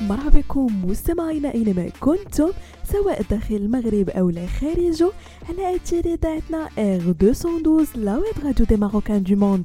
مرحبا 0.00 0.40
بكم 0.40 0.84
مستمعينا 0.84 1.54
اينما 1.54 1.90
كنتم 2.00 2.50
سواء 2.92 3.22
داخل 3.30 3.54
المغرب 3.54 4.10
أو 4.10 4.30
لا 4.30 4.46
خارجه 4.46 5.10
على 5.48 5.76
أثير 5.76 6.04
إذاعتنا 6.06 6.68
R 6.78 7.08
212 7.08 7.98
la 7.98 8.16
web 8.16 8.44
radio 8.44 8.66
des 8.66 8.76
Marocains 8.76 9.22
du 9.22 9.36
monde 9.36 9.64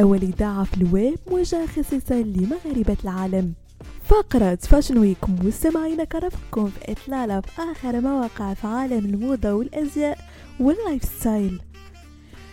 أول 0.00 0.22
إذاعة 0.22 0.64
في 0.64 0.76
الويب 0.76 1.18
موجهة 1.30 1.66
خصيصا 1.66 2.14
لمغاربة 2.14 2.96
العالم. 3.04 3.52
فقرة 4.08 4.54
fashion 4.54 4.98
week 4.98 5.18
مستمعينا 5.44 6.04
كرفقكم 6.04 6.66
في 6.66 6.92
إطلالة 6.92 7.40
في 7.40 7.62
آخر 7.62 8.00
مواقع 8.00 8.54
في 8.54 8.66
عالم 8.66 9.04
الموضة 9.04 9.52
والأزياء 9.52 10.18
وال 10.60 11.04
lifestyle 11.04 11.60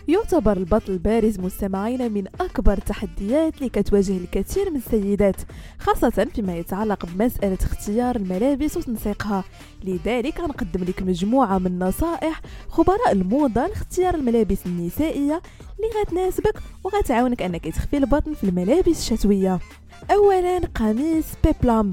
يعتبر 0.08 0.56
البطن 0.56 0.92
البارز 0.92 1.40
مستمعين 1.40 2.12
من 2.12 2.24
أكبر 2.40 2.72
التحديات 2.72 3.58
اللي 3.58 3.68
كتواجه 3.68 4.16
الكثير 4.16 4.70
من 4.70 4.76
السيدات 4.76 5.36
خاصة 5.78 6.28
فيما 6.34 6.56
يتعلق 6.56 7.06
بمسألة 7.06 7.58
اختيار 7.62 8.16
الملابس 8.16 8.76
وتنسيقها. 8.76 9.44
لذلك 9.84 10.40
غنقدم 10.40 10.84
لك 10.84 11.02
مجموعة 11.02 11.58
من 11.58 11.78
نصائح 11.78 12.40
خبراء 12.68 13.12
الموضة 13.12 13.66
لاختيار 13.66 14.14
الملابس 14.14 14.66
النسائية 14.66 15.42
اللي 15.76 16.00
غتناسبك 16.00 16.54
وغتعاونك 16.84 17.42
أنك 17.42 17.68
تخفي 17.68 17.96
البطن 17.96 18.34
في 18.34 18.44
الملابس 18.44 19.12
الشتوية. 19.12 19.58
أولا 20.10 20.58
قميص 20.58 21.26
بيبلام. 21.44 21.92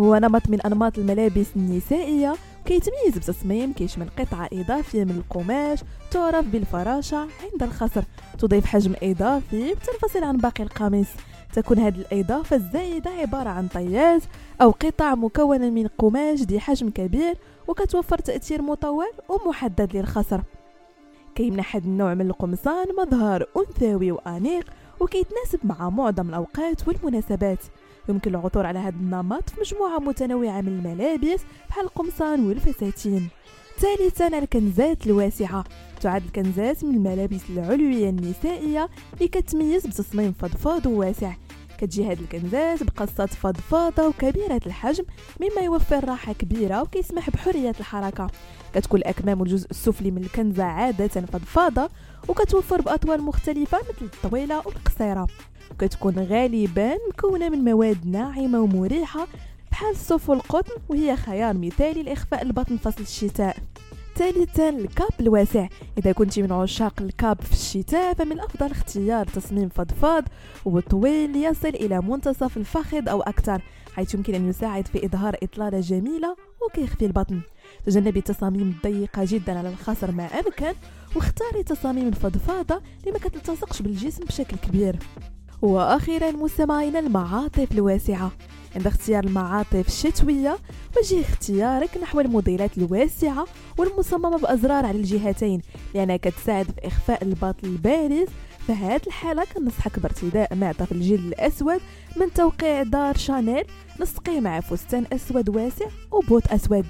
هو 0.00 0.16
نمط 0.16 0.50
من 0.50 0.60
أنماط 0.60 0.98
الملابس 0.98 1.46
النسائية 1.56 2.34
كيتميز 2.64 3.18
بتصميم 3.18 3.72
كيشمل 3.72 4.08
قطعة 4.18 4.48
إضافية 4.52 5.04
من 5.04 5.10
القماش 5.16 5.78
تعرف 6.10 6.46
بالفراشة 6.46 7.16
عند 7.18 7.62
الخصر. 7.62 8.02
تضيف 8.38 8.66
حجم 8.66 8.94
إضافي 9.02 9.74
بتنفصل 9.74 10.24
عن 10.24 10.36
باقي 10.36 10.64
القميص. 10.64 11.08
تكون 11.52 11.78
هذه 11.78 11.94
الإضافة 11.98 12.56
الزائدة 12.56 13.10
عبارة 13.10 13.48
عن 13.48 13.68
طياز 13.68 14.22
أو 14.62 14.70
قطع 14.70 15.14
مكونة 15.14 15.70
من 15.70 15.86
قماش 15.86 16.40
ذي 16.40 16.60
حجم 16.60 16.90
كبير 16.90 17.34
وكتوفر 17.68 18.18
تأثير 18.18 18.62
مطول 18.62 19.10
ومحدد 19.28 19.96
للخصر. 19.96 20.40
كيمنح 21.34 21.76
هذا 21.76 21.84
النوع 21.84 22.14
من 22.14 22.26
القمصان 22.26 22.86
مظهر 22.98 23.46
أنثوي 23.56 24.12
وأنيق 24.12 24.64
وكيتناسب 25.00 25.58
مع 25.64 25.90
معظم 25.90 26.28
الأوقات 26.28 26.88
والمناسبات. 26.88 27.58
يمكن 28.08 28.30
العثور 28.30 28.66
على 28.66 28.78
هذا 28.78 28.96
النمط 28.96 29.50
في 29.50 29.60
مجموعة 29.60 29.98
متنوعة 29.98 30.60
من 30.60 30.68
الملابس 30.68 31.40
بحال 31.68 31.84
القمصان 31.84 32.48
والفساتين. 32.48 33.28
ثالثا 33.78 34.38
الكنزات 34.38 35.06
الواسعة. 35.06 35.64
تعد 36.00 36.22
الكنزات 36.24 36.84
من 36.84 36.94
الملابس 36.94 37.40
العلوية 37.50 38.10
النسائية 38.10 38.88
اللي 39.14 39.28
كتميز 39.28 39.86
بتصميم 39.86 40.32
فضفاض 40.32 40.86
وواسع 40.86 41.32
كتجي 41.80 42.10
هاد 42.10 42.20
الكنزات 42.20 42.82
بقصات 42.82 43.34
فضفاضة 43.34 44.08
وكبيرة 44.08 44.60
الحجم 44.66 45.04
مما 45.40 45.62
يوفر 45.62 46.08
راحة 46.08 46.32
كبيرة 46.32 46.82
وكيسمح 46.82 47.30
بحرية 47.30 47.74
الحركة. 47.80 48.30
كتكون 48.74 49.00
الأكمام 49.00 49.40
والجزء 49.40 49.70
السفلي 49.70 50.10
من 50.10 50.22
الكنزة 50.22 50.64
عادة 50.64 51.08
فضفاضة 51.08 51.88
وكتوفر 52.28 52.80
بأطوال 52.80 53.22
مختلفة 53.22 53.78
مثل 53.78 54.04
الطويلة 54.14 54.62
والقصيرة. 54.66 55.26
وكتكون 55.70 56.18
غالبا 56.18 56.94
مكونة 57.08 57.48
من 57.48 57.64
مواد 57.64 58.06
ناعمة 58.06 58.60
ومريحة 58.60 59.26
بحال 59.70 59.90
الصوف 59.90 60.30
والقطن 60.30 60.72
وهي 60.88 61.16
خيار 61.16 61.58
مثالي 61.58 62.02
لإخفاء 62.02 62.42
البطن 62.42 62.76
فصل 62.76 63.02
الشتاء. 63.02 63.56
ثالثا 64.20 64.68
الكاب 64.68 65.08
الواسع. 65.20 65.68
إذا 65.98 66.12
كنت 66.12 66.38
من 66.38 66.52
عشاق 66.52 66.94
الكاب 67.00 67.40
في 67.40 67.52
الشتاء 67.52 68.14
فمن 68.14 68.32
الافضل 68.32 68.70
اختيار 68.70 69.26
تصميم 69.26 69.68
فضفاض 69.68 70.24
وطويل 70.64 71.36
يصل 71.36 71.68
إلى 71.68 72.00
منتصف 72.00 72.56
الفخذ 72.56 73.08
أو 73.08 73.22
أكثر 73.22 73.62
حيث 73.94 74.14
يمكن 74.14 74.34
أن 74.34 74.48
يساعد 74.48 74.88
في 74.88 75.06
إظهار 75.06 75.36
إطلالة 75.42 75.80
جميلة 75.80 76.36
وكيخفي 76.66 77.06
البطن. 77.06 77.40
تجنبي 77.86 78.18
التصاميم 78.18 78.62
الضيقه 78.62 79.24
جدا 79.26 79.58
على 79.58 79.68
الخصر 79.68 80.10
ما 80.10 80.24
أمكن 80.24 80.74
واختاري 81.16 81.62
تصاميم 81.62 82.08
الفضفاضة 82.08 82.82
اللي 83.00 83.12
ما 83.12 83.18
كتلتصقش 83.18 83.82
بالجسم 83.82 84.24
بشكل 84.24 84.56
كبير. 84.56 84.96
وأخيرا 85.62 86.30
مستمعينا 86.30 86.98
المعاطف 86.98 87.72
الواسعة. 87.72 88.32
عند 88.76 88.86
اختيار 88.86 89.24
المعاطف 89.24 89.88
الشتوية 89.88 90.58
وجه 90.98 91.20
اختيارك 91.20 91.96
نحو 92.02 92.20
الموديلات 92.20 92.78
الواسعة 92.78 93.46
والمصممة 93.78 94.38
بأزرار 94.38 94.86
على 94.86 94.98
الجهتين 94.98 95.60
لأنها 95.94 96.16
كتساعد 96.16 96.64
في 96.64 96.86
إخفاء 96.86 97.24
البطن 97.24 97.68
البارز. 97.68 98.28
فهاد 98.68 99.06
الحالة 99.06 99.44
كنصحك 99.44 99.98
بارتداء 99.98 100.54
معطف 100.54 100.92
الجلد 100.92 101.20
الأسود 101.20 101.80
من 102.16 102.32
توقيع 102.32 102.82
دار 102.82 103.16
شانيل 103.16 103.64
نسقيه 104.00 104.40
مع 104.40 104.60
فستان 104.60 105.06
أسود 105.12 105.48
واسع 105.48 105.86
وبوت 106.12 106.46
أسود. 106.46 106.86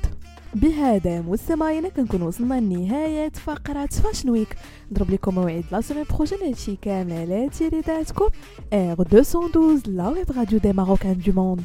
بهذا 0.54 1.20
مستمعينا 1.20 1.88
كنكون 1.88 2.22
وصلنا 2.22 2.60
لنهاية 2.60 3.28
فقرة 3.28 3.86
fashion 3.86 4.30
week 4.30 4.56
نضرب 4.90 5.10
لكم 5.10 5.34
موعد 5.34 5.64
la 5.72 5.80
semaine 5.80 6.04
prochaine 6.14 6.38
هادشي 6.46 6.76
كامل. 6.82 7.12
على 7.12 7.48
تيريداتكم 7.48 8.26
R 8.72 8.96
212 8.98 9.90
la 9.90 10.08
web 10.08 10.30
radio 10.36 10.58
des 10.58 10.72
Marocains 10.72 11.18
du 11.26 11.32
monde 11.32 11.62